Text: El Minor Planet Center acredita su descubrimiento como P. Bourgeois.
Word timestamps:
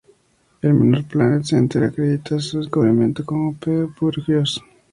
El 0.63 0.73
Minor 0.73 1.03
Planet 1.05 1.43
Center 1.43 1.83
acredita 1.83 2.39
su 2.39 2.57
descubrimiento 2.57 3.23
como 3.23 3.53
P. 3.55 3.69
Bourgeois. 3.85 4.59